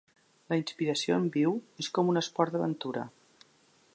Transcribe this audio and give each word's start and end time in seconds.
La 0.53 0.57
inspiració 0.59 1.17
en 1.23 1.27
viu 1.35 1.53
és 1.85 1.91
com 1.99 2.11
un 2.15 2.21
esport 2.23 2.55
d'aventura. 2.57 3.07